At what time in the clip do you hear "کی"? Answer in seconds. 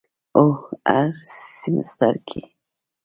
2.27-2.41